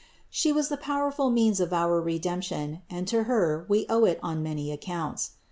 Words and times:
She 0.31 0.51
was 0.51 0.69
the 0.69 0.77
power 0.81 1.11
ful 1.11 1.29
means 1.29 1.59
of 1.59 1.71
our 1.71 2.01
Redemption 2.01 2.81
and 2.89 3.07
to 3.07 3.25
Her 3.25 3.65
we 3.69 3.85
owe 3.87 4.05
it 4.05 4.19
on 4.23 4.41
many 4.41 4.71
accounts. 4.71 5.33